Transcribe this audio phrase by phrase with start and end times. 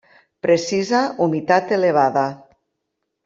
[0.45, 2.25] Precisa humitat elevada.